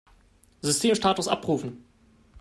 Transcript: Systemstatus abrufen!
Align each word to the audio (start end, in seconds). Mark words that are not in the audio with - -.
Systemstatus 0.63 1.27
abrufen! 1.27 1.85